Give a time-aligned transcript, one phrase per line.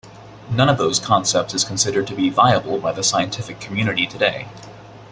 [0.49, 4.47] None of those concepts is considered to be viable by the scientific community today.